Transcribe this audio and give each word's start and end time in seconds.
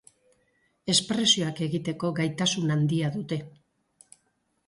Espresioak 0.93 1.59
egiteko 1.65 2.09
gaitasun 2.21 2.75
handia 2.77 3.13
dute. 3.17 3.41